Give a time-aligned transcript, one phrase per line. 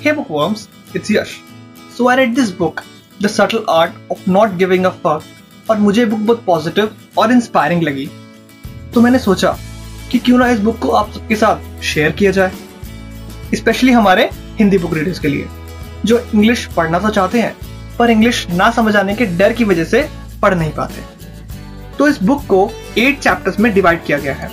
[0.00, 1.30] Hey bookworms, it's Yash.
[1.92, 2.84] So I read this book,
[3.20, 5.24] The Subtle Art of Not Giving a Fuck,
[5.70, 8.06] और मुझे book बहुत positive और inspiring लगी।
[8.94, 9.50] तो मैंने सोचा
[10.10, 12.52] कि क्यों ना इस बुक को आप सबके साथ शेयर किया जाए
[13.54, 15.48] स्पेशली हमारे हिंदी बुक रीडर्स के लिए
[16.04, 17.54] जो इंग्लिश पढ़ना तो चाहते हैं
[17.98, 20.08] पर इंग्लिश ना समझ आने के डर की वजह से
[20.42, 21.02] पढ़ नहीं पाते।
[21.98, 24.50] तो इस बुक को एट चैप्टर्स में डिवाइड किया गया है।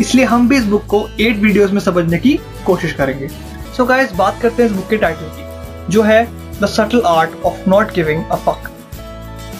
[0.00, 3.30] इसलिए हम भी इस बुक को एट वीडियोस में समझने की कोशिश करेंगे।
[3.80, 6.24] सो so गाइस बात करते हैं इस बुक के टाइटल की जो है
[6.60, 8.68] the subtle art of not giving a fuck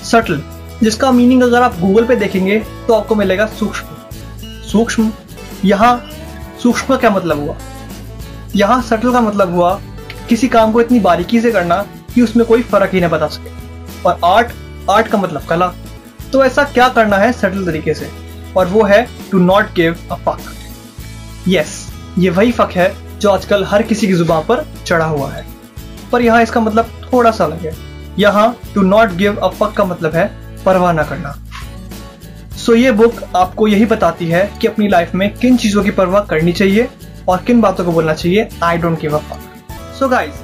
[0.04, 0.42] subtle
[0.82, 5.10] जिसका मीनिंग अगर आप गूगल पे देखेंगे तो आपको मिलेगा सूक्ष्म सूक्ष्म
[5.64, 5.96] यहाँ
[6.62, 7.56] सूक्ष्म का क्या मतलब हुआ
[8.56, 9.74] यहाँ सटल का मतलब हुआ
[10.28, 11.82] किसी काम को इतनी बारीकी से करना
[12.14, 13.58] कि उसमें कोई फ़र्क ही ना बता सके
[14.04, 14.52] और आर्ट
[14.90, 15.74] आर्ट का मतलब कला
[16.32, 18.10] तो ऐसा क्या करना है सटल तरीके से
[18.56, 20.50] और वो है to not give a fuck
[21.48, 21.86] yes
[22.18, 25.44] ये वही फक है जो आजकल हर किसी की ज़ुबान पर चढ़ा हुआ है।
[26.12, 27.72] पर यहाँ इसका मतलब थोड़ा सा अलग है।
[28.18, 30.26] यहाँ to not give a fuck का मतलब है
[30.64, 31.34] परवाह ना करना।
[32.56, 36.24] सो ये बुक आपको यही बताती है कि अपनी लाइफ में किन चीज़ों की परवाह
[36.24, 36.88] करनी चाहिए
[37.28, 40.34] और किन बातों को बोलना चाहिए। I don't give a fuck so guys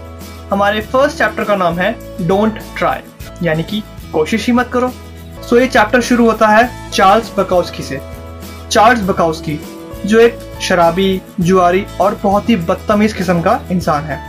[0.50, 1.92] हमारे फ़र्स्ट चैप्टर का नाम है
[2.26, 6.90] डोंट ट्राई यानी कि कोशिश ही मत करो। सो so, ये चैप्टर शुरू होता है
[6.90, 8.00] चार्ल्स बकाउस्की से।
[8.70, 9.58] चार्ल्स बकाउस्की
[10.06, 14.20] जो एक शराबी, जुआरी और बहुत ही बदतमीज किस्म का इंसान है।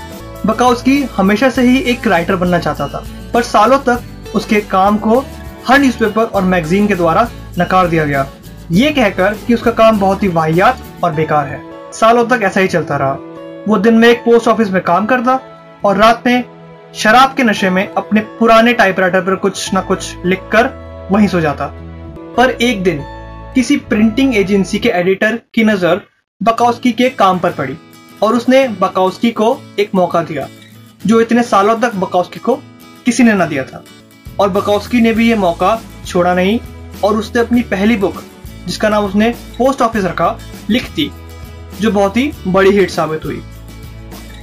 [0.46, 5.24] बकाउस्की हमेशा से ही एक राइटर बनना चाहता था, पर सालों तक उसके काम को
[5.68, 7.28] हर न्यूज़पेपर और मैगजीन के द्वारा
[7.60, 8.26] नकार दिया गया।
[8.72, 11.62] ये कहकर कि उसका काम बहुत ही वाहियात और बेकार है।
[11.94, 13.18] सालों तक ऐसा ही चलता रहा।
[13.68, 15.40] वो दिन में एक पोस्ट ऑफ़िस में काम करता
[15.86, 16.44] और रात में
[16.96, 20.70] शराब के नशे में अपने पुराने टाइपराइटर पर कुछ ना कुछ लिखकर
[21.12, 21.68] वहीं सो जाता।
[22.38, 23.02] पर एक दिन
[23.56, 26.02] किसी प्रिंटिंग एजेंसी के एडिटर की नज़र
[26.42, 27.76] बकाउस्की के काम पर पड़ी
[28.24, 29.46] और उसने बकाउस्की को
[29.80, 30.48] एक मौका दिया,
[31.06, 32.56] जो इतने सालों तक बकाउस्की को
[33.06, 33.84] किसी ने ना दिया था।
[34.40, 36.60] और बकाउस्की ने भी ये मौका छोड़ा नहीं
[37.04, 38.22] और उसने अपनी पहली बुक,
[38.68, 40.38] जिसका नाम उसने पोस्ट ऑफ़िस रखा,
[40.70, 41.10] लिख दी,
[41.82, 43.42] जो बहुत ही बड़ी हिट साबित हुई।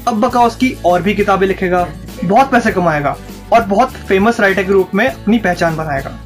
[0.09, 1.87] अब बकाउस्की और भी किताबें लिखेगा,
[2.25, 3.17] बहुत पैसे कमाएगा
[3.53, 6.19] और बहुत फ़ेमस राइटर के रूप में अपनी पहचान बनाएगा।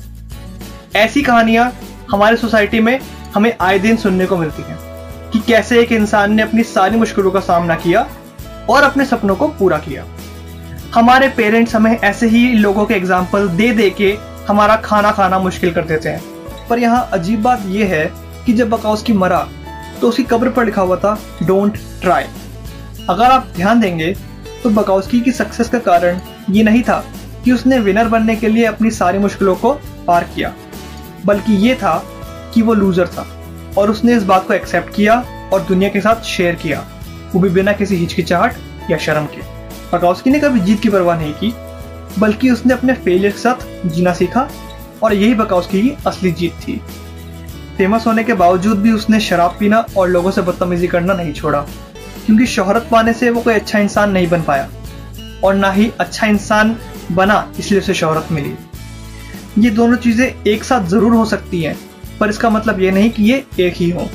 [0.96, 1.72] ऐसी कहानियाँ
[2.10, 2.98] हमारे सोसाइटी में
[3.34, 4.87] हमें आए दिन सुनने को मिलती हैं।
[5.32, 8.06] कि कैसे एक इंसान ने अपनी सारी मुश्किलों का सामना किया
[8.70, 10.04] और अपने सपनों को पूरा किया।
[10.94, 14.16] हमारे पेरेंट्स हमें ऐसे ही लोगों के एग्ज़ाम्पल दे दे के
[14.48, 18.04] हमारा खाना खाना मुश्किल कर देते हैं। पर यहाँ अजीब बात यह है
[18.46, 19.46] कि जब बकाउस्की मरा
[20.00, 22.24] तो उसकी कब्र पर लिखा हुआ था डोंट ट्राई
[23.10, 24.12] अगर आप ध्यान देंगे
[24.62, 27.02] तो बकाउस्की की सक्सेस का कारण ये नहीं था
[27.44, 29.72] कि उसने विनर बनने के लिए अपनी सारी मुश्किलों को
[30.06, 30.52] पार किया,
[31.26, 31.96] बल्कि ये था
[32.54, 33.26] कि वो लूजर था।
[33.78, 35.14] और उसने इस बात को एक्सेप्ट किया
[35.52, 36.84] और दुनिया के साथ शेयर किया।
[37.32, 39.40] वो भी बिना किसी हिचकिचाहट या शर्म के।
[39.92, 41.52] बकाउस्की ने कभी जीत की परवाह नहीं की,
[42.18, 44.48] बल्कि उसने अपने फेलियर के साथ जीना सीखा
[45.02, 46.80] और यही बकाउस्की की असली जीत थी।
[47.76, 51.60] फ़ेमस होने के बावजूद भी उसने शराब पीना और लोगों से बदतमीजी करना नहीं छोड़ा,
[52.26, 54.68] क्योंकि शोहरत पाने से वो कोई अच्छा इंसान नहीं बन पाया
[55.44, 56.76] और ना ही अच्छा इंसान
[57.12, 58.54] बना इसलिए उसे शोहरत मिली।
[59.58, 61.76] ये दोनों चीज़ें एक साथ ज़रूर हो सकती हैं।
[62.20, 64.08] पर इसका मतलब ये नहीं कि ये एक ही हो।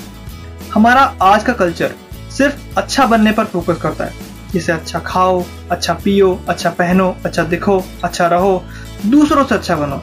[0.74, 1.92] हमारा आज का कल्चर
[2.32, 7.44] सिर्फ़ अच्छा बनने पर फोकस करता है। जैसे अच्छा खाओ अच्छा पियो अच्छा पहनो अच्छा
[7.46, 8.64] दिखो अच्छा रहो,
[9.06, 9.96] दूसरों से अच्छा बनो।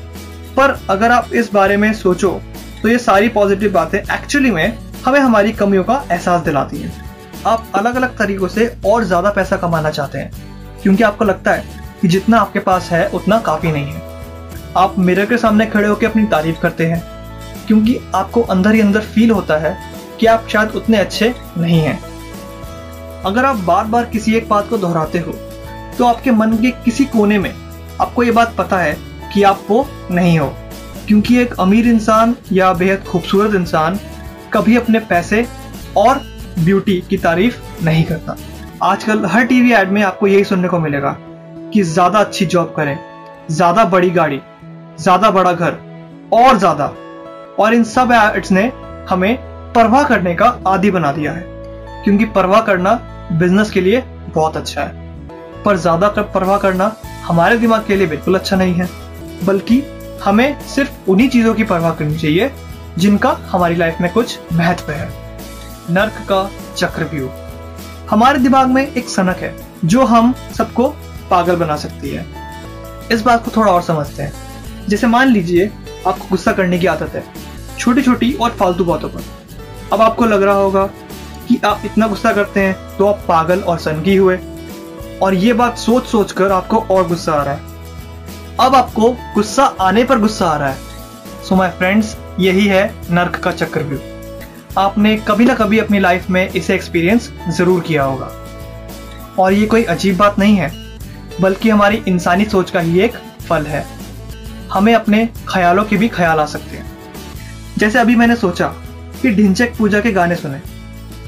[0.56, 2.41] पर अगर आप इस बारे में सोचो
[2.83, 6.93] तो ये सारी पॉजिटिव बातें एक्चुअली में हमें हमारी कमियों का एहसास दिलाती हैं।
[7.47, 10.31] आप अलग अलग तरीकों से और ज़्यादा पैसा कमाना चाहते हैं,
[10.83, 11.65] क्योंकि आपको लगता है
[12.00, 14.03] कि जितना आपके पास है, उतना काफ़ी नहीं है।
[14.77, 17.03] आप मिरर के सामने खड़े होकर अपनी तारीफ़ करते हैं
[17.71, 19.77] क्योंकि आपको अंदर ही अंदर फील होता है
[20.21, 21.99] कि आप शायद उतने अच्छे नहीं हैं।
[23.25, 25.33] अगर आप बार बार किसी एक बात को दोहराते हो
[25.99, 27.51] तो आपके मन के किसी कोने में
[28.01, 28.97] आपको ये बात पता है
[29.35, 30.47] कि आप वो नहीं हो।
[31.09, 33.99] क्योंकि एक अमीर इंसान या बेहद खूबसूरत इंसान
[34.53, 35.45] कभी अपने पैसे
[35.97, 36.21] और
[36.59, 38.37] ब्यूटी की तारीफ़ नहीं करता।
[38.83, 41.16] आजकल हर टीवी एड में आपको यही सुनने को मिलेगा
[41.73, 42.99] कि ज़्यादा अच्छी जॉब करें,
[43.51, 44.41] ज़्यादा बड़ी गाड़ी,
[44.99, 45.78] ज़्यादा बड़ा घर,
[46.33, 46.93] और ज़्यादा।
[47.60, 48.72] और इन सब एड्स ने
[49.10, 49.36] हमें
[49.72, 51.45] परवाह करने का आदि बना दिया है।
[52.04, 52.95] क्योंकि परवाह करना
[53.33, 54.01] बिज़नेस के लिए
[54.34, 55.09] बहुत अच्छा है।
[55.62, 58.89] पर ज़्यादा कर परवाह करना हमारे दिमाग के लिए बिल्कुल अच्छा नहीं है।
[59.45, 59.83] बल्कि
[60.24, 62.51] हमें सिर्फ़ उन्हीं चीज़ों की परवाह करनी चाहिए,
[62.98, 65.09] जिनका हमारी लाइफ में कुछ महत्व है।
[65.91, 67.30] नर्क का चक्रव्यूह
[68.10, 69.54] हमारे दिमाग में एक सनक है,
[69.84, 70.89] जो हम सबको
[71.30, 72.27] पागल बना सकती है।
[73.13, 74.33] इस बात को थोड़ा और समझते हैं।
[74.89, 75.71] जैसे मान लीजिए,
[76.06, 77.24] आपको गुस्सा करने की आदत है।
[77.80, 79.22] छोटी छोटी और फालतू बातों पर।
[79.92, 80.84] अब आपको लग रहा होगा
[81.48, 84.38] कि आप इतना गुस्सा करते हैं तो आप पागल और सनकी हुए।
[85.22, 87.68] और ये बात सोच सोच कर आपको और गुस्सा आ रहा है।
[88.60, 90.88] अब आपको गुस्सा आने पर गुस्सा आ रहा है।
[91.44, 96.48] सो माई फ्रेंड्स यही है नर्क का चक्रव्यूह। आपने कभी ना कभी अपनी लाइफ में
[96.48, 98.30] इसे एक्सपीरियंस ज़रूर किया होगा।
[99.38, 100.71] और ये कोई अजीब बात नहीं है,
[101.41, 103.16] बल्कि हमारी इंसानी सोच का ही एक
[103.48, 103.84] फल है।
[104.72, 106.90] हमें अपने ख्यालों के भी ख्याल आ सकते हैं।
[107.80, 108.66] जैसे अभी मैंने सोचा
[109.22, 110.60] कि ढिंचक पूजा के गाने सुने।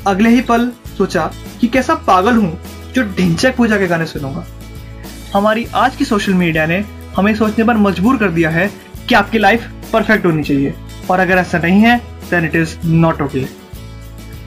[0.06, 0.66] अगले ही पल
[0.98, 1.24] सोचा
[1.60, 2.58] कि कैसा पागल हूँ
[2.94, 4.44] जो ढिंचक पूजा के गाने सुनूँगा।
[5.34, 6.82] हमारी आज की सोशल मीडिया ने
[7.16, 8.68] हमें सोचने पर मजबूर कर दिया है
[9.08, 10.74] कि आपकी लाइफ परफेक्ट होनी चाहिए।
[11.10, 11.96] और अगर ऐसा नहीं है
[12.30, 13.46] then it is not okay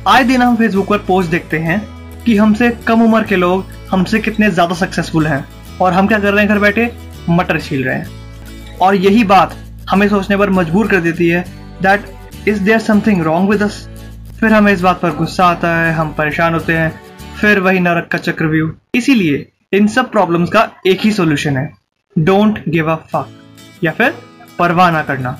[0.08, 1.82] आए दिन हम फेसबुक पर पोस्ट देखते हैं
[2.26, 5.46] कि हमसे कम उम्र के लोग हमसे कितने ज़्यादा सक्सेसफुल हैं।
[5.82, 6.92] और हम क्या कर रहे हैं घर बैठे?
[7.30, 9.56] मटर छील रहे हैं। और यही बात
[9.90, 11.46] हमें सोचने पर मजबूर कर देती है
[11.82, 13.88] that is there something wrong with us
[14.40, 17.02] फिर हमें इस बात पर गुस्सा आता है, हम परेशान होते हैं,
[17.42, 21.70] फिर वही नरक का चक्रव्यूह। इसीलिए, इन सब प्रॉब्लम्स का एक ही सोल्यूशन है।
[22.16, 24.14] डोंट गिव अ फक या फिर,
[24.60, 25.40] परवाह ना करना।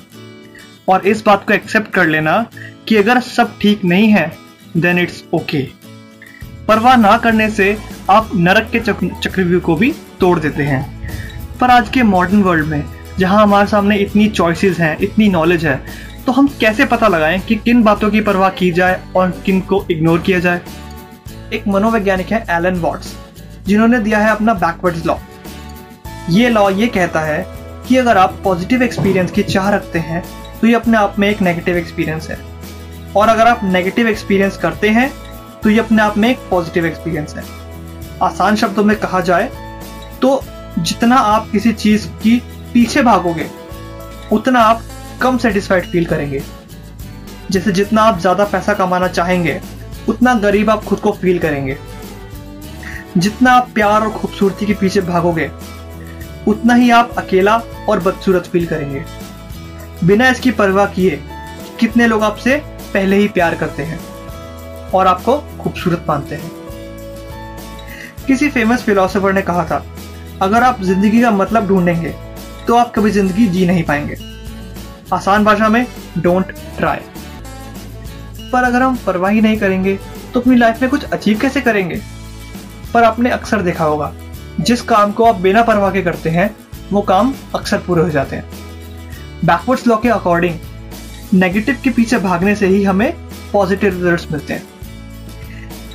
[0.88, 2.44] और इस बात को एक्सेप्ट कर लेना
[2.88, 4.30] कि अगर सब ठीक नहीं है
[4.76, 5.62] देन इट्स ओके
[6.68, 7.76] परवाह ना करने से
[8.10, 10.84] आप नरक के चक्रव्यूह को भी तोड़ देते हैं।
[11.58, 12.84] पर आज के मॉडर्न वर्ल्ड में,
[13.18, 15.80] जहाँ हमारे सामने इतनी चॉइसेस हैं, इतनी नॉलेज है
[16.26, 19.84] तो हम कैसे पता लगाएँ कि किन बातों की परवाह की जाए और किन को
[19.90, 20.60] इग्नोर किया जाए?
[21.52, 23.14] एक मनोवैज्ञानिक है एलन वॉट्स
[23.66, 25.16] जिन्होंने दिया है अपना बैकवर्ड्स लॉ
[26.30, 27.44] ये लॉ ये कहता है
[27.88, 30.22] कि अगर आप पॉजिटिव एक्सपीरियंस की चाह रखते हैं
[30.60, 32.38] तो ये अपने आप में एक नेगेटिव एक्सपीरियंस है।
[33.16, 35.10] और अगर आप नेगेटिव एक्सपीरियंस करते हैं
[35.62, 37.42] तो ये अपने आप में एक पॉजिटिव एक्सपीरियंस है।
[38.22, 39.50] आसान शब्दों में कहा जाए
[40.22, 40.40] तो
[40.78, 42.36] जितना आप किसी चीज़ की
[42.74, 43.46] पीछे भागोगे,
[44.32, 44.82] उतना आप
[45.22, 46.42] कम सेटिस्फाइड फील करेंगे।
[47.50, 49.60] जैसे जितना आप ज़्यादा पैसा कमाना चाहेंगे,
[50.08, 51.76] उतना गरीब आप खुद को फील करेंगे।
[53.18, 55.50] जितना आप प्यार और खूबसूरती के पीछे भागोगे,
[56.48, 57.56] उतना ही आप अकेला
[57.88, 59.04] और बदसूरत फील करेंगे।
[60.04, 61.22] बिना इसकी परवाह किए,
[61.80, 62.56] कितने लोग आपसे
[62.94, 63.98] पहले ही प्यार करते हैं
[64.90, 66.50] और आपको खूबसूरत मानते हैं।
[68.26, 69.84] किसी फ़ेमस फिलोसोफर ने कहा था,
[70.42, 72.14] अगर आप ज़िंदगी का मतलब ढूंढेंगे
[72.66, 74.16] तो आप कभी ज़िंदगी जी नहीं पाएँगे।
[75.12, 75.86] आसान भाषा में
[76.18, 76.98] डोंट ट्राई
[78.52, 79.98] पर अगर हम परवाह ही नहीं करेंगे
[80.34, 82.00] तो अपनी लाइफ में कुछ अचीव कैसे करेंगे?
[82.94, 84.12] पर आपने अक्सर देखा होगा,
[84.60, 86.56] जिस काम को आप बिना परवाह के करते हैं,
[86.92, 88.44] वो काम अक्सर पूरे हो जाते हैं।
[89.44, 90.58] बैकवर्ड्स लॉ के अकॉर्डिंग
[91.34, 93.12] नेगेटिव के पीछे भागने से ही हमें
[93.52, 94.62] पॉजिटिव रिजल्ट्स मिलते हैं।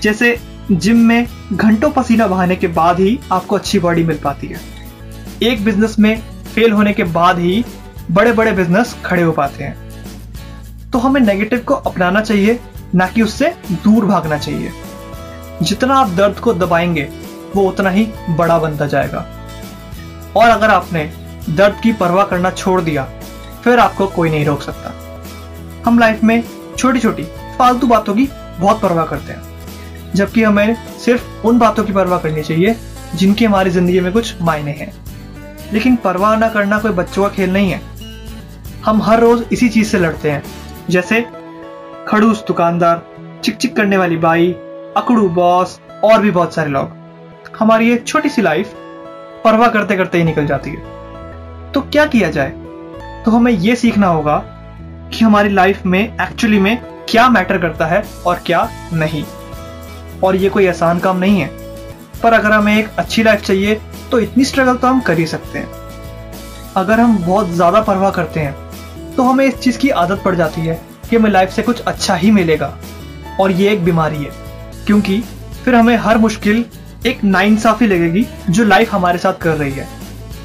[0.02, 0.38] जैसे
[0.72, 4.60] जिम में घंटों पसीना बहाने के बाद ही आपको अच्छी बॉडी मिल पाती है।
[5.44, 6.22] एक बिज़नेस में
[6.56, 7.64] फेल होने के बाद ही
[8.12, 9.92] बड़े बड़े बिज़नेस खड़े हो पाते हैं।
[10.92, 12.60] तो हमें नेगेटिव को अपनाना चाहिए,
[12.96, 14.72] ना कि उससे दूर भागना चाहिए।
[15.62, 17.10] जितना आप दर्द को दबाएँगे,
[17.56, 19.28] वो उतना ही बड़ा बनता जाएगा।
[20.36, 21.13] और अगर आपने
[21.50, 23.10] दर्द की परवाह करना छोड़ दिया,
[23.63, 25.22] फिर आपको कोई नहीं रोक सकता।
[25.86, 26.44] हम लाइफ में
[26.78, 27.24] छोटी छोटी
[27.60, 28.30] फालतू बातों की
[28.60, 29.42] बहुत परवाह करते हैं।
[30.16, 32.75] जबकि हमें सिर्फ़ उन बातों की परवाह करनी चाहिए,
[33.16, 34.94] जिनकी हमारी ज़िंदगी में कुछ मायने हैं।
[35.74, 37.91] लेकिन परवाह ना करना कोई बच्चों का खेल नहीं है।
[38.86, 40.44] हम हर रोज इसी चीज़ से लड़ते हैं,
[40.89, 41.22] जैसे
[42.07, 43.01] खड़ूस दुकानदार
[43.44, 44.51] चिक चिक करने वाली बाई,
[44.98, 48.74] अकड़ू बॉस, और भी बहुत सारे लोग। हमारी एक छोटी सी लाइफ
[49.44, 52.50] परवाह करते करते ही निकल जाती है। तो क्या किया जाए?
[53.26, 54.38] तो हमें यह सीखना होगा
[55.14, 56.78] कि हमारी लाइफ में एक्चुअली में
[57.09, 59.23] क्या मैटर करता है और क्या नहीं।
[60.23, 61.50] और ये कोई आसान काम नहीं है,
[62.23, 63.80] पर अगर हमें एक अच्छी लाइफ चाहिए
[64.11, 65.69] तो इतनी स्ट्रगल तो हम कर ही सकते हैं।
[66.78, 68.60] अगर हम बहुत ज़्यादा परवाह करते हैं
[69.18, 72.15] तो हमें इस चीज़ की आदत पड़ जाती है कि हमें लाइफ से कुछ अच्छा
[72.15, 72.77] ही मिलेगा।
[73.39, 74.30] और ये एक बीमारी है,
[74.85, 75.21] क्योंकि
[75.65, 76.63] फिर हमें हर मुश्किल
[77.06, 79.87] एक नाइंसाफी लगेगी जो लाइफ हमारे साथ कर रही है।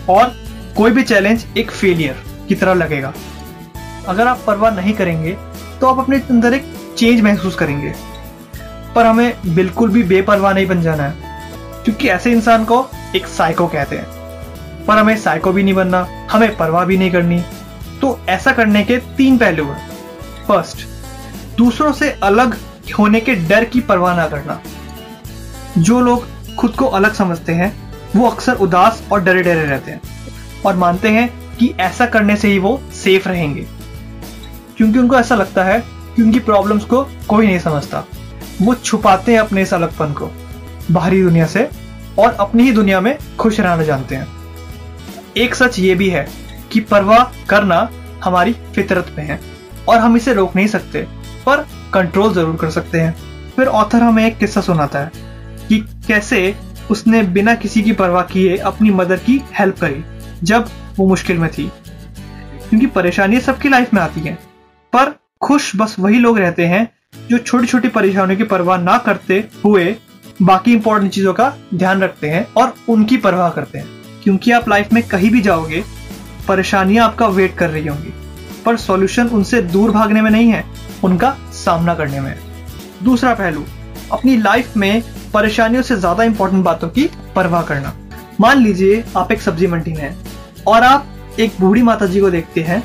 [0.09, 0.33] और
[0.77, 3.13] कोई भी चैलेंज एक फेलियर की तरह लगेगा।
[4.09, 5.37] अगर आप परवाह नहीं करेंगे
[5.81, 7.93] तो आप अपने अंदर एक चेंज महसूस करेंगे।
[8.95, 11.15] पर हमें बिल्कुल भी बेपरवाह नहीं बन जाना है,
[11.85, 16.57] क्योंकि ऐसे इंसान को एक साइको कहते हैं। पर हमें साइको भी नहीं बनना, हमें
[16.57, 17.43] परवाह भी नहीं करनी
[18.01, 19.89] तो ऐसा करने के तीन पहलू हैं।
[20.49, 20.79] फ़र्स्ट
[21.59, 22.59] दूसरों से अलग
[22.99, 24.63] होने के डर की परवाह ना करना।
[25.79, 30.01] जो लोग खुद को अलग समझते हैं, वो अक्सर उदास और डरे डरे रहते हैं
[30.67, 33.67] और मानते हैं कि ऐसा करने से ही वो सेफ़ रहेंगे।
[34.77, 38.05] क्योंकि उनको ऐसा लगता है कि उनकी प्रॉब्लम्स को कोई नहीं समझता।
[38.63, 40.31] वो छुपाते हैं अपने इस अलगपन को।
[40.91, 41.71] बाहरी दुनिया से
[42.19, 44.27] और अपनी ही दुनिया में खुश रहना जानते हैं।
[45.37, 47.89] एक सच ये भी है कि परवाह करना
[48.25, 49.41] हमारी फितरत में है
[49.89, 51.03] और हम इसे रोक नहीं सकते,
[51.47, 53.15] पर कंट्रोल ज़रूर कर सकते हैं।
[53.57, 55.11] फिर ऑथर हमें एक किस्सा सुनाता है
[55.69, 56.55] कि कैसे
[56.91, 60.05] उसने बिना किसी की परवाह किए अपनी मदर की हेल्प करी,
[60.43, 61.71] जब वो मुश्किल में थी।
[62.69, 64.39] क्योंकि परेशानियाँ सबकी लाइफ में आती हैं,
[64.93, 66.89] पर खुश बस वही लोग रहते हैं
[67.29, 69.95] जो छोटी छोटी परेशानियों की परवाह ना करते हुए
[70.43, 73.87] बाकी इंपॉर्टेंट चीज़ों का ध्यान रखते हैं और उनकी परवाह करते हैं।
[74.25, 75.83] क्योंकि आप लाइफ में कहीं भी जाओगे
[76.49, 78.13] परेशानियाँ आपका वेट कर रही होंगी।
[78.65, 80.65] पर सॉल्यूशन उनसे दूर भागने में नहीं है,
[81.05, 82.35] उनका सामना करने में
[83.05, 83.65] दूसरा पहलू,
[84.13, 85.03] अपनी लाइफ में
[85.35, 87.95] परेशानियों से ज़्यादा इंपॉर्टेंट बातों की परवाह करना।
[88.41, 90.17] मान लीजिए आप एक सब्ज़ी मंडी में हैं
[90.67, 92.83] और आप एक बूढ़ी माता जी को देखते हैं,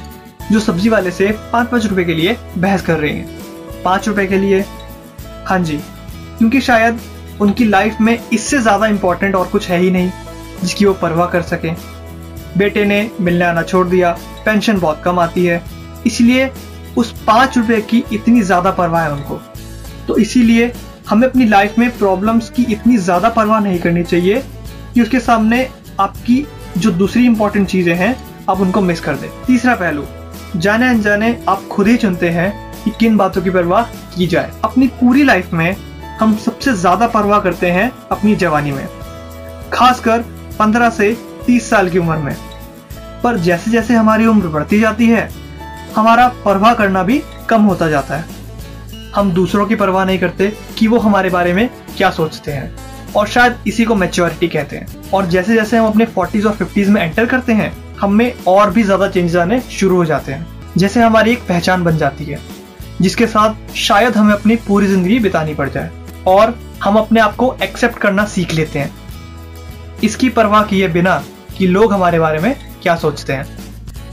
[0.52, 4.26] जो सब्ज़ी वाले से पाँच पाँच रुपए के लिए बहस कर रही हैं। पाँच रुपए
[4.28, 4.64] के लिए?
[5.46, 5.78] हाँ जी,
[6.38, 7.00] क्योंकि शायद
[7.42, 10.12] उनकी लाइफ में इससे ज़्यादा इंपॉर्टेंट और कुछ है ही नहीं,
[10.62, 11.72] जिसकी वो परवाह कर सके।
[12.58, 14.12] बेटे ने मिलने आना छोड़ दिया।
[14.46, 15.62] पेंशन बहुत कम आती है।
[16.08, 16.50] इसलिए
[16.98, 19.40] उस पाँच रुपए की इतनी ज़्यादा परवाह है उनको
[20.08, 20.72] तो इसीलिए
[21.10, 24.42] हमें अपनी लाइफ में प्रॉब्लम्स की इतनी ज़्यादा परवाह नहीं करनी चाहिए
[24.94, 25.68] कि उसके सामने
[26.00, 26.46] आपकी
[26.78, 28.16] जो दूसरी इंपॉर्टेंट चीज़ें हैं,
[28.50, 30.06] आप उनको मिस कर दे। तीसरा पहलू,
[30.56, 32.52] जाने अनजाने आप खुद ही चुनते हैं
[32.84, 33.84] कि किन बातों की परवाह
[34.16, 35.76] की जाए। अपनी पूरी लाइफ में
[36.20, 38.88] हम सबसे ज़्यादा परवाह करते हैं अपनी जवानी में।
[39.74, 40.24] खासकर
[40.60, 42.36] 15 से 30 साल की उम्र में।
[43.24, 45.30] पर जैसे जैसे हमारी उम्र बढ़ती जाती है,
[45.96, 48.40] हमारा परवाह करना भी कम होता जाता है।
[49.16, 52.74] हम दूसरों की परवाह नहीं करते कि वो हमारे बारे में क्या सोचते हैं,
[53.16, 56.90] और शायद इसी को मेच्योरिटी कहते हैं। और जैसे जैसे हम अपने फोर्टीज और फिफ्टीज
[56.90, 60.74] में एंटर करते हैं, हम में और भी ज़्यादा चेंजेस आने शुरू हो जाते हैं।
[60.78, 62.40] जैसे हमारी एक पहचान बन जाती है,
[63.02, 65.92] जिसके साथ शायद हमें अपनी पूरी ज़िंदगी बितानी पड़ जाए,
[66.28, 68.94] और हम अपने आप को एक्सेप्ट करना सीख लेते हैं।
[70.04, 71.22] इसकी परवाह किए बिना
[71.58, 73.46] कि लोग हमारे बारे में क्या सोचते हैं।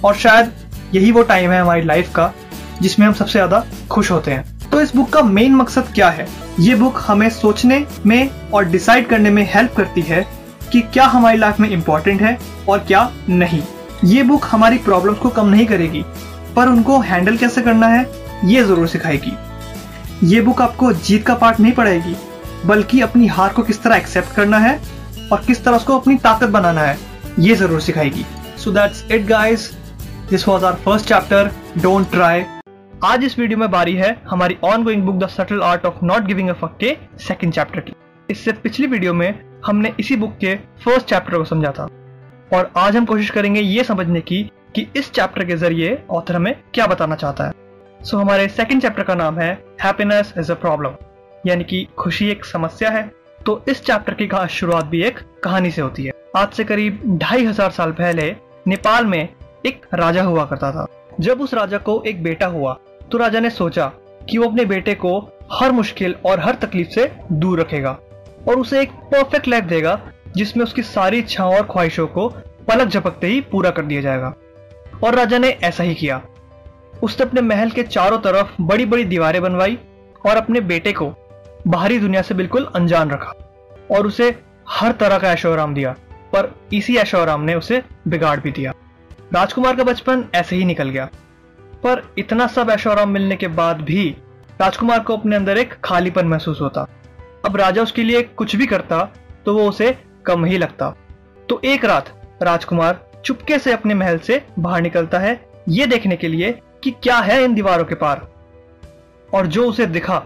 [0.04, 0.52] और शायद
[0.94, 2.32] यही वो टाइम है हमारी लाइफ का,
[2.82, 6.26] जिसमें हम सबसे ज़्यादा खुश होते हैं। तो इस बुक का मेन मकसद क्या है?
[6.60, 10.26] ये बुक हमें सोचने में और डिसाइड करने में हेल्प करती है
[10.72, 13.62] कि क्या हमारी लाइफ में इंपॉर्टेंट है और क्या नहीं।
[14.04, 16.04] ये बुक हमारी प्रॉब्लम्स को कम नहीं करेगी,
[16.56, 18.06] पर उनको हैंडल कैसे करना है,
[18.44, 19.32] ये ज़रूर सिखाएगी।
[20.24, 22.16] ये बुक आपको जीत का पार्ट नहीं पढ़ाएगी,
[22.66, 24.80] बल्कि अपनी हार को किस तरह एक्सेप्ट करना है
[25.32, 26.96] और किस तरह उसको अपनी ताकत बनाना है।
[27.38, 28.24] ये ज़रूर सिखाएगी।
[28.58, 29.70] So that's it guys
[30.30, 31.50] this was our first chapter
[31.82, 32.44] don't try
[33.04, 36.48] आज इस वीडियो में बारी है हमारी ongoing book the subtle art of not giving
[36.48, 37.92] a fuck के सेकंड चैप्टर की।
[38.28, 41.88] इससे पिछली वीडियो में हमने इसी बुक के फ़र्स्ट चैप्टर को समझा था।
[42.52, 44.42] और आज हम कोशिश करेंगे ये समझने की
[44.74, 47.52] कि इस चैप्टर के ज़रिए ऑथर हमें क्या बताना चाहता है।
[48.00, 49.52] सो so, हमारे सेकंड चैप्टर का नाम है
[49.82, 50.94] हैप्पीनेस इज़ अ प्रॉब्लम
[51.46, 53.10] यानी कि खुशी एक समस्या है।
[53.46, 57.44] तो इस चैप्टर की शुरुआत भी एक कहानी से होती है। आज से करीब ढाई
[57.44, 58.24] हज़ार साल पहले
[58.66, 59.28] नेपाल में
[59.66, 60.86] एक राजा हुआ करता था।
[61.20, 62.76] जब उस राजा को एक बेटा हुआ
[63.10, 63.86] तो राजा ने सोचा
[64.28, 65.18] कि वो अपने बेटे को
[65.52, 67.96] हर मुश्किल और हर तकलीफ़ से दूर रखेगा
[68.48, 69.98] और उसे एक परफेक्ट लाइफ देगा,
[70.36, 72.28] जिसमें उसकी सारी इच्छाओं और ख्वाहिशों को
[72.68, 74.34] पलक झपकते ही पूरा कर दिया जाएगा।
[75.04, 76.22] और राजा ने ऐसा ही किया।
[77.02, 79.78] उसने अपने महल के चारों तरफ़ बड़ी बड़ी दीवारें बनवाई
[80.24, 81.14] और अपने बेटे को
[81.66, 83.34] बाहरी दुनिया से बिल्कुल अनजान रखा
[83.90, 84.34] और उसे
[84.70, 85.94] हर तरह का ऐशो आराम दिया।
[86.38, 88.72] पर इसी ऐशो आराम ने उसे बिगाड़ भी दिया।
[89.34, 91.08] राजकुमार का बचपन ऐसे ही निकल गया।
[91.82, 94.16] पर इतना सब ऐशोराम मिलने के बाद भी
[94.60, 96.86] राजकुमार को अपने अंदर एक खालीपन महसूस होता।
[97.46, 99.12] अब राजा उसके लिए कुछ भी करता
[99.46, 100.94] तो वो उसे कम ही लगता।
[101.48, 106.28] तो एक रात राजकुमार चुपके से अपने महल से बाहर निकलता है, ये देखने के
[106.28, 108.28] लिए कि क्या है इन दीवारों के पार।
[109.34, 110.22] और जो उसे दिखा,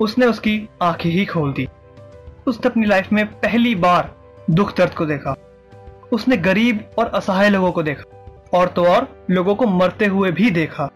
[0.00, 1.68] उसने उसकी आँखें ही खोल दी।
[2.46, 4.14] उसने अपनी लाइफ में पहली बार
[4.50, 5.36] दुख दर्द को देखा।
[6.12, 8.04] उसने गरीब और असहाय लोगों को देखा,
[8.54, 10.88] और तो और लोगों को मरते हुए भी देखा।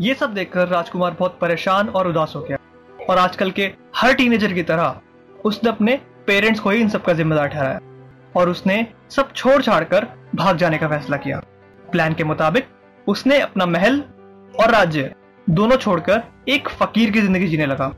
[0.00, 2.58] ये सब देखकर राजकुमार बहुत परेशान और उदास हो गया,
[3.00, 5.00] और आजकल के हर टीनेजर की तरह
[5.44, 7.80] उसने अपने पेरेंट्स को ही इन सब का जिम्मेदार ठहराया,
[8.36, 11.42] और उसने सब छोड़ छाड़ कर भाग जाने का फैसला किया।
[11.84, 12.68] प्लान के मुताबिक
[13.06, 14.02] उसने अपना महल
[14.54, 15.14] और राज्य
[15.46, 17.92] दोनों छोड़कर एक फकीर की ज़िंदगी जीने लगा,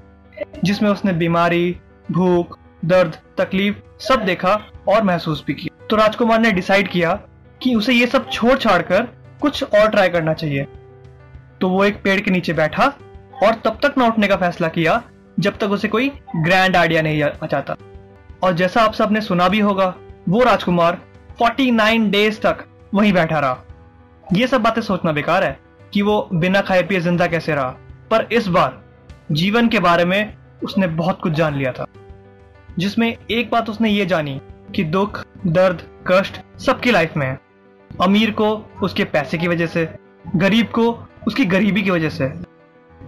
[0.65, 1.77] जिसमें उसने बीमारी,
[2.09, 7.13] भूख, दर्द, तकलीफ़ सब देखा और महसूस भी किया। तो राजकुमार ने डिसाइड किया
[7.61, 9.03] कि उसे ये सब छोड़ छाड़ कर
[9.41, 10.67] कुछ और ट्राई करना चाहिए।
[11.61, 12.87] तो वो एक पेड़ के नीचे बैठा
[13.45, 15.03] और तब तक न उठने का फैसला किया
[15.39, 17.77] जब तक उसे कोई ग्रैंड आइडिया नहीं जाता
[18.43, 19.95] और जैसा आप सबने सुना भी होगा,
[20.29, 20.99] वो राजकुमार
[21.39, 22.65] 49 डेज़ तक
[22.95, 23.65] वहीं बैठा रहा।
[24.29, 25.59] ये सब बातें सोचना बेकार है
[25.93, 27.69] कि वो बिना खाए पिए ज़िंदा कैसे रहा।
[28.11, 28.81] पर इस बार
[29.33, 31.87] जीवन के बारे में उसने बहुत कुछ जान लिया था,
[32.79, 34.41] जिसमें एक बात उसने ये जानी
[34.75, 37.41] कि दुख, दर्द, कष्ट सबकी लाइफ में है।
[38.03, 39.89] अमीर को उसके पैसे की वजह से,
[40.37, 42.33] गरीब को उसकी गरीबी की वजह से,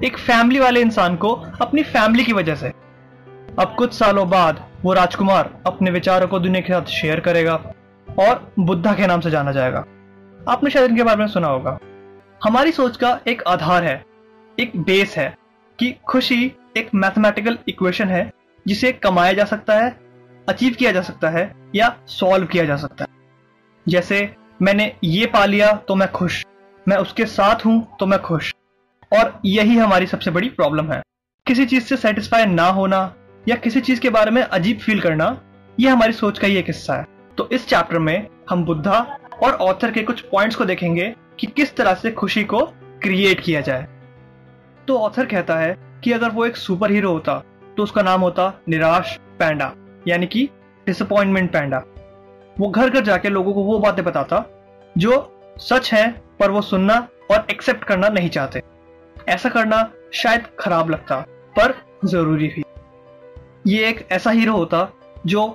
[0.05, 2.73] एक फैमिली वाले इंसान को अपनी फैमिली की वजह से।
[3.59, 7.55] अब कुछ सालों बाद वो राजकुमार अपने विचारों को दुनिया के साथ शेयर करेगा
[8.19, 9.85] और बुद्धा के नाम से जाना जाएगा।
[10.49, 11.79] आपने शायद इनके बारे में सुना होगा।
[12.45, 14.05] हमारी सोच का एक आधार है,
[14.59, 15.37] एक बेस है
[15.79, 18.31] कि खुशी एक मैथमेटिकल इक्वेशन है,
[18.67, 20.01] जिसे कमाया जा सकता है
[20.49, 23.11] अचीव किया जा सकता है या सॉल्व किया जा सकता है।
[23.89, 26.47] जैसे, मैंने ये पा लिया तो मैं खुश।
[26.89, 28.55] मैं उसके साथ हूँ तो मैं खुश।
[29.13, 31.03] और यही हमारी सबसे बड़ी प्रॉब्लम है।
[31.47, 33.15] किसी चीज़ से सेटिस्फाई ना होना
[33.49, 35.41] या किसी चीज़ के बारे में अजीब फील करना
[35.81, 37.07] यह हमारी सोच का ही एक हिस्सा है।
[37.39, 41.77] तो इस चैप्टर में हम बुद्धा और ऑथर के कुछ पॉइंट्स को देखेंगे कि किस
[41.77, 42.67] तरह से खुशी को
[43.03, 43.89] क्रिएट किया जाए।
[44.89, 47.43] तो ऑथर कहता है कि अगर वो एक सुपर हीरो होता
[47.77, 49.75] तो उसका नाम होता निराश पैंडा
[50.09, 50.49] यानी कि
[50.87, 51.83] डिसअपॉइंटमेंट पैंडा
[52.61, 54.45] वो घर घर जाके लोगों को वो बातें बताता,
[54.99, 58.63] जो सच है, पर वो सुनना और एक्सेप्ट करना नहीं चाहते।
[59.29, 61.21] ऐसा करना शायद खराब लगता,
[61.59, 62.63] पर ज़रूरी भी।
[63.67, 64.89] ये एक ऐसा हीरो होता,
[65.27, 65.49] जो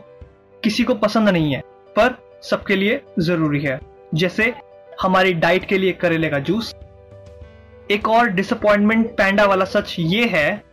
[0.64, 1.62] किसी को पसंद नहीं है,
[2.00, 3.80] पर सबके लिए ज़रूरी है।
[4.16, 4.54] जैसे
[5.02, 6.76] हमारी डाइट के लिए करेले का जूस
[7.92, 10.64] एक और डिसअपॉइंटमेंट पैंडा वाला सच ये है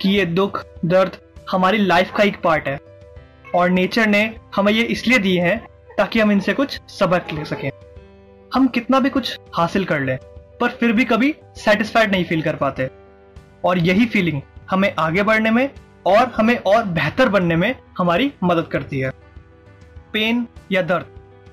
[0.00, 1.16] कि ये दुख, दर्द
[1.50, 2.89] हमारी लाइफ का एक पार्ट है।
[3.54, 5.58] और नेचर ने हमें ये इसलिए दिए हैं
[5.98, 7.70] ताकि हम इनसे कुछ सबक ले सकें।
[8.54, 10.16] हम कितना भी कुछ हासिल कर लें,
[10.60, 12.88] पर फिर भी कभी सेटिस्फाइड नहीं फील कर पाते।
[13.64, 14.40] और यही फीलिंग
[14.70, 15.68] हमें आगे बढ़ने में
[16.06, 19.10] और हमें और बेहतर बनने में हमारी मदद करती है।
[20.12, 21.06] पेन या दर्द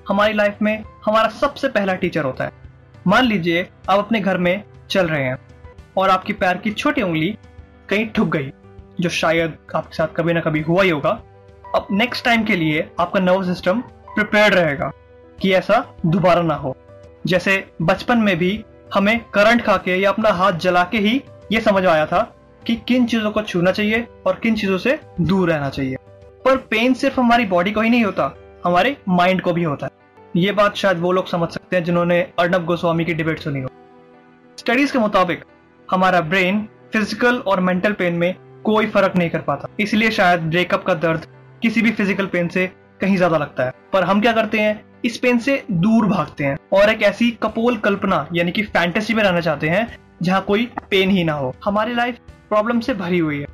[0.08, 2.52] हमारी लाइफ में हमारा सबसे पहला टीचर होता है।
[3.06, 5.38] मान लीजिए आप अपने घर में चल रहे हैं
[5.96, 7.36] और आपकी पैर की छोटी उंगली
[7.88, 8.50] कहीं ठुक गई,
[9.00, 11.22] जो शायद आपके साथ कभी ना कभी हुआ ही होगा।
[11.74, 13.80] अब नेक्स्ट टाइम के लिए आपका नर्व सिस्टम
[14.14, 14.90] प्रिपेयर रहेगा
[15.38, 16.76] कि ऐसा दोबारा ना हो।
[17.26, 21.22] जैसे बचपन में भी हमें करंट खा के या अपना हाथ जला के ही
[21.52, 22.20] ये समझ आया था
[22.62, 25.96] कि किन चीज़ों को छूना चाहिए और किन चीज़ों से दूर रहना चाहिए।
[26.44, 28.34] पर पेन सिर्फ़ हमारी बॉडी को ही नहीं होता,
[28.64, 29.92] हमारे माइंड को भी होता है।
[30.36, 33.68] ये बात शायद वो लोग समझ सकते हैं जिन्होंने अर्णब गोस्वामी की डिबेट सुनी हो।
[34.58, 35.44] स्टडीज़ के मुताबिक,
[35.88, 40.84] हमारा ब्रेन फ़िज़िकल और मेंटल पेन में कोई फ़र्क नहीं कर पाता। इसलिए शायद ब्रेकअप
[40.84, 41.26] का दर्द
[41.62, 42.66] किसी भी फ़िज़िकल पेन से
[43.00, 44.80] कहीं ज़्यादा लगता है। पर हम क्या करते हैं?
[45.04, 49.22] इस पेन से दूर भागते हैं। और एक ऐसी कपोल कल्पना, यानी कि फैंटेसी में
[49.22, 49.86] रहना चाहते हैं,
[50.22, 52.18] जहाँ कोई पेन ही ना हो। हमारी लाइफ
[52.48, 53.46] प्रॉब्लम से भरी हुई है।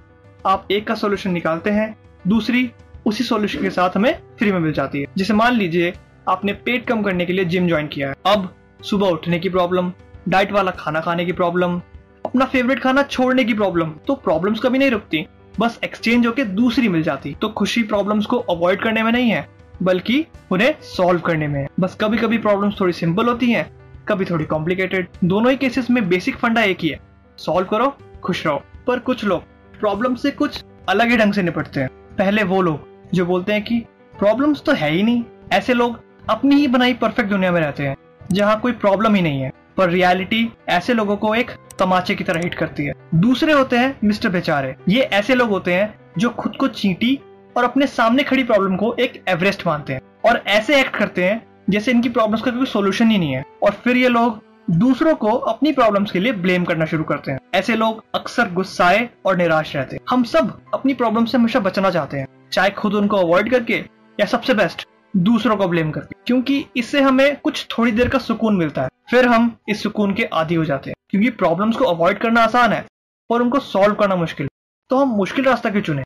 [0.46, 1.94] आप एक का सोल्यूशन निकालते हैं,
[2.26, 2.70] दूसरी
[3.06, 5.92] उसी सोल्यूशन के साथ हमें फ्री में मिल जाती है। जैसे मान लीजिए,
[6.28, 9.92] आपने पेट कम करने के लिए जिम ज्वाइन किया है। अब सुबह उठने की प्रॉब्लम
[10.28, 11.80] डाइट वाला खाना खाने की प्रॉब्लम
[12.26, 15.26] अपना फेवरेट खाना छोड़ने की प्रॉब्लम तो प्रॉब्लम्स कभी नहीं रुकती।
[15.60, 19.46] बस एक्सचेंज होके दूसरी मिल जाती। तो खुशी प्रॉब्लम्स को अवॉइड करने में नहीं है,
[19.82, 23.70] बल्कि उन्हें सॉल्व करने में है। बस कभी कभी प्रॉब्लम्स थोड़ी सिंपल होती हैं,
[24.08, 27.00] कभी थोड़ी कॉम्प्लिकेटेड दोनों ही केसेस में बेसिक फंडा एक ही है।
[27.38, 29.42] सॉल्व करो, खुश रहो। पर कुछ लोग
[29.80, 31.88] प्रॉब्लम से कुछ अलग ही ढंग से निपटते हैं।
[32.18, 33.78] पहले वो लोग जो बोलते हैं कि
[34.18, 37.96] प्रॉब्लम्स तो है ही नहीं, ऐसे लोग अपनी ही बनाई परफेक्ट दुनिया में रहते हैं,
[38.32, 42.40] जहाँ कोई प्रॉब्लम ही नहीं है। पर रियलिटी ऐसे लोगों को एक तमाचे की तरह
[42.40, 46.56] हिट करती है। दूसरे होते हैं मिस्टर बेचारे। ये ऐसे लोग होते हैं जो खुद
[46.56, 47.18] को चींटी
[47.56, 51.42] और अपने सामने खड़ी प्रॉब्लम को एक एवरेस्ट मानते हैं और ऐसे एक्ट करते हैं
[51.70, 55.28] जैसे इनकी प्रॉब्लम्स का कोई सोल्यूशन ही नहीं है। और फिर ये लोग दूसरों को
[55.28, 59.74] अपनी प्रॉब्लम्स के लिए ब्लेम करना शुरू करते हैं। ऐसे लोग अक्सर गुस्साए और निराश
[59.76, 63.50] रहते हैं। हम सब अपनी प्रॉब्लम से हमेशा बचना चाहते हैं। चाहे खुद उनको अवॉइड
[63.50, 63.84] करके
[64.20, 68.56] या सबसे बेस्ट दूसरों को ब्लेम करके क्योंकि इससे हमें कुछ थोड़ी देर का सुकून
[68.56, 72.18] मिलता है। फिर हम इस सुकून के आदि हो जाते हैं। क्योंकि प्रॉब्लम्स को अवॉइड
[72.18, 72.84] करना आसान है
[73.30, 74.48] और उनको सॉल्व करना मुश्किल
[74.90, 76.02] तो हम मुश्किल रास्ता क्यों चुने?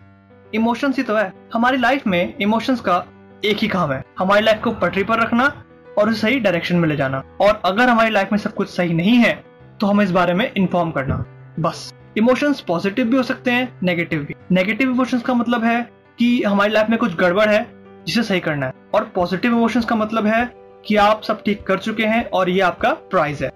[0.55, 3.05] इमोशंस ही तो है। हमारी लाइफ में इमोशंस का
[3.45, 5.65] एक ही काम है। हमारी लाइफ को पटरी पर रखना
[5.99, 8.95] और उसे सही डायरेक्शन में ले जाना। और अगर हमारी लाइफ में सब कुछ सही
[8.95, 9.45] नहीं है
[9.81, 11.25] तो हमें इस बारे में इन्फॉर्म करना।
[11.61, 16.43] बस। इमोशंस पॉजिटिव भी हो सकते हैं नेगेटिव भी। नेगेटिव इमोशंस का मतलब है कि
[16.43, 17.67] हमारी लाइफ में कुछ गड़बड़ है,
[18.07, 20.45] जिसे सही करना है। और पॉजिटिव इमोशंस का मतलब है
[20.85, 23.51] कि आप सब ठीक कर चुके हैं और ये आपका प्राइज है।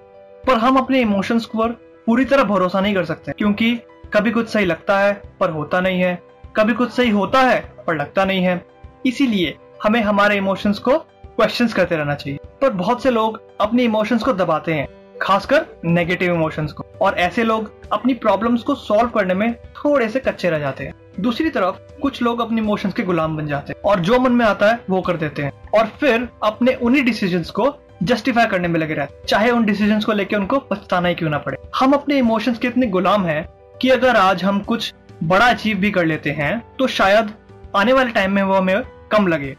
[0.44, 1.72] पर हम अपने इमोशंस पर
[2.06, 3.74] पूरी तरह भरोसा नहीं कर सकते, क्योंकि
[4.14, 6.18] कभी कुछ सही लगता है पर होता नहीं है,
[6.56, 8.64] कभी कुछ सही होता है पर लगता नहीं है।
[9.06, 14.22] इसीलिए हमें हमारे इमोशंस को क्वेश्चन करते रहना चाहिए। पर बहुत से लोग अपने इमोशंस
[14.22, 14.88] को दबाते हैं,
[15.22, 20.20] खासकर नेगेटिव इमोशंस को। और ऐसे लोग अपनी प्रॉब्लम्स को सॉल्व करने में थोड़े से
[20.20, 23.80] कच्चे रह जाते हैं। दूसरी तरफ़ कुछ लोग अपने इमोशंस के गुलाम बन जाते हैं
[23.82, 27.50] और जो मन में आता है, वो कर देते हैं। और फिर अपने उन्हीं डिसीजंस
[27.50, 31.30] को जस्टिफाई करने में लगे रहते चाहे उन डिसीजंस को लेकर उनको पछताना ही क्यों
[31.30, 33.44] ना पड़े। हम अपने इमोशंस के इतने गुलाम हैं
[33.80, 34.92] कि अगर आज हम कुछ
[35.24, 37.32] बड़ा अचीव भी कर लेते हैं तो शायद
[37.76, 39.56] आने वाले टाइम में वो हमें कम लगे।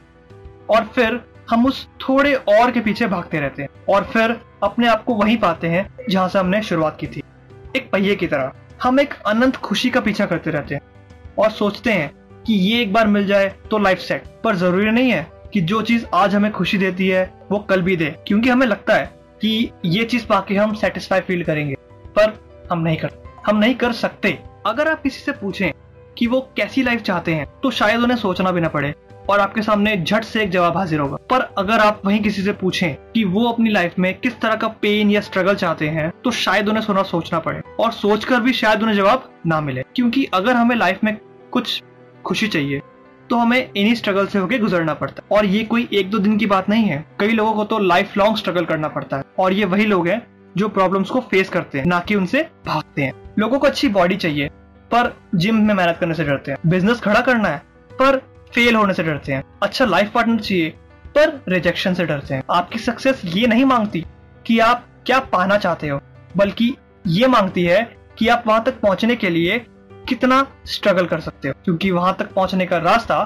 [0.70, 5.04] और फिर हम उस थोड़े और के पीछे भागते रहते हैं। और फिर अपने आप
[5.04, 7.24] को वहीं पाते हैं जहाँ से हमने शुरुआत की थी।
[7.76, 8.52] एक पहिए की तरह।
[8.84, 10.82] हम एक अनंत खुशी का पीछा करते रहते हैं।
[11.40, 12.12] और सोचते हैं
[12.44, 15.82] कि ये एक बार मिल जाए तो लाइफ सेट पर ज़रूरी नहीं है कि जो
[15.82, 19.06] चीज़ आज हमें खुशी देती है, वो कल भी दे, क्योंकि हमें लगता है
[19.42, 21.76] कि ये चीज़ पाके हम सेटिस्फाई फील करेंगे,
[22.18, 22.34] पर
[22.72, 23.12] हम नहीं कर,
[23.48, 25.72] हम नहीं कर सकते। अगर आप किसी से पूछें
[26.18, 28.94] कि वो कैसी लाइफ चाहते हैं तो शायद उन्हें सोचना भी ना पड़े।
[29.30, 32.52] और आपके सामने झट से एक जवाब हाजिर होगा। पर अगर आप वहीं किसी से
[32.54, 36.32] पूछें कि वो अपनी लाइफ में किस तरह का पेन या स्ट्रगल चाहते हैं तो
[36.32, 40.56] शायद उन्हें सोना सोचना पड़े। और सोचकर भी शायद उन्हें जवाब ना मिले। क्योंकि अगर
[40.56, 41.18] हमें लाइफ में
[41.52, 41.82] कुछ
[42.26, 42.82] खुशी चाहिए
[43.30, 46.38] तो हमें इन्हीं स्ट्रगल से होकर गुजरना पड़ता है। और ये कोई एक दो दिन
[46.38, 49.54] की बात नहीं है। कई लोगों को तो लाइफ लॉन्ग स्ट्रगल करना पड़ता है। और
[49.54, 50.22] ये वही लोग हैं
[50.58, 54.16] जो प्रॉब्लम्स को फेस करते हैं, ना कि उनसे भागते हैं। लोगों को अच्छी बॉडी
[54.16, 54.48] चाहिए,
[54.92, 57.58] पर जिम में मेहनत करने से डरते हैं। बिज़नेस खड़ा करना है,
[57.94, 58.22] पर
[58.54, 60.70] फेल होने से डरते हैं। अच्छा लाइफ पार्टनर चाहिए,
[61.16, 64.06] पर रिजेक्शन से डरते हैं। आपकी सक्सेस ये नहीं मांगती
[64.46, 66.00] कि आप क्या पाना चाहते हो,
[66.38, 66.74] बल्कि
[67.06, 67.82] ये मांगती है
[68.18, 69.58] कि आप वहाँ तक पहुँचने के लिए
[70.10, 73.22] कितना स्ट्रगल कर सकते हो, क्योंकि वहाँ तक पहुँचने का रास्ता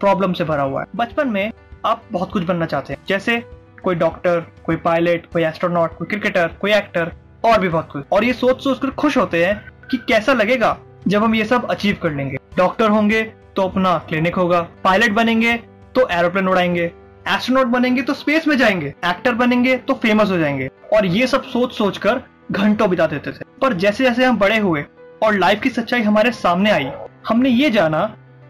[0.00, 1.50] प्रॉब्लम से भरा हुआ है। बचपन में
[1.86, 3.38] आप बहुत कुछ बनना चाहते हैं, जैसे
[3.82, 7.12] कोई डॉक्टर कोई पायलट कोई एस्ट्रोनॉट कोई क्रिकेटर कोई एक्टर
[7.44, 10.76] और भी बहुत कुछ। और ये सोच सोच कर खुश होते हैं कि कैसा लगेगा
[11.08, 13.22] जब हम ये सब अचीव कर लेंगे। डॉक्टर होंगे
[13.60, 15.56] तो अपना क्लिनिक होगा। पायलट बनेंगे
[15.94, 16.84] तो एरोप्लेन उड़ाएँगे।
[17.26, 21.42] एस्ट्रोनॉट बनेंगे तो स्पेस में जाएँगे। एक्टर बनेंगे तो फ़ेमस हो जाएँगे। और ये सब
[21.44, 22.20] सोच सोच कर
[22.52, 24.84] घंटों बिता देते थे। पर जैसे जैसे हम बड़े हुए
[25.22, 26.90] और लाइफ की सच्चाई हमारे सामने आई,
[27.28, 28.00] हमने ये जाना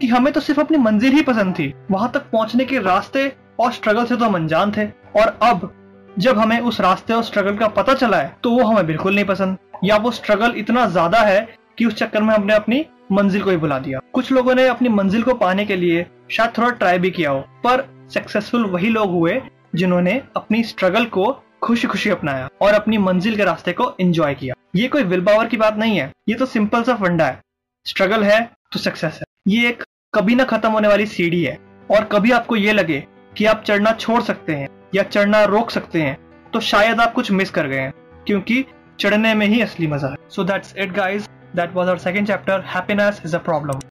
[0.01, 3.71] कि हमें तो सिर्फ़ अपनी मंजिल ही पसंद थी। वहाँ तक पहुँचने के रास्ते और
[3.71, 5.71] स्ट्रगल से तो हम अनजान थे। और अब
[6.09, 9.25] जब हमें उस रास्ते और स्ट्रगल का पता चला है तो वो हमें बिल्कुल नहीं
[9.25, 11.47] पसंद। या वो स्ट्रगल इतना ज़्यादा है
[11.77, 14.89] कि उस चक्कर में हमने अपनी मंजिल को ही बुला दिया। कुछ लोगों ने अपनी
[14.89, 19.11] मंजिल को पाने के लिए शायद थोड़ा ट्राई भी किया हो, पर सक्सेसफुल वही लोग
[19.11, 19.41] हुए
[19.75, 24.53] जिन्होंने अपनी स्ट्रगल को खुशी खुशी अपनाया और अपनी मंजिल के रास्ते को एंजॉय किया।
[24.75, 27.41] ये कोई विल पावर की बात नहीं है, ये तो सिंपल सा फंडा है।
[27.85, 28.39] स्ट्रगल है
[28.73, 31.57] तो सक्सेस है। ये एक कभी ना खत्म होने वाली सीढ़ी है
[31.89, 36.01] और कभी आपको ये लगे कि आप चढ़ना छोड़ सकते हैं या चढ़ना रोक सकते
[36.01, 36.17] हैं
[36.53, 37.93] तो शायद आप कुछ मिस कर गए हैं,
[38.27, 38.63] क्योंकि
[38.99, 42.61] चढ़ने में ही असली मज़ा है। So that's it guys That was our second chapter,
[42.61, 43.79] Happiness is a Problem.